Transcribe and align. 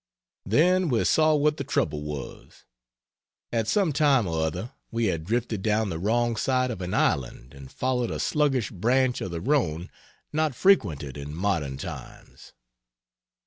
Then 0.47 0.89
we 0.89 1.03
saw 1.03 1.35
what 1.35 1.57
the 1.57 1.63
trouble 1.63 2.01
was 2.01 2.65
at 3.53 3.67
some 3.67 3.93
time 3.93 4.27
or 4.27 4.41
other 4.43 4.71
we 4.89 5.05
had 5.05 5.23
drifted 5.25 5.61
down 5.61 5.89
the 5.89 5.99
wrong 5.99 6.35
side 6.37 6.71
of 6.71 6.81
an 6.81 6.95
island 6.95 7.53
and 7.53 7.71
followed 7.71 8.09
a 8.09 8.19
sluggish 8.19 8.71
branch 8.71 9.21
of 9.21 9.29
the 9.29 9.41
Rhone 9.41 9.91
not 10.33 10.55
frequented 10.55 11.17
in 11.17 11.35
modern 11.35 11.77
times. 11.77 12.51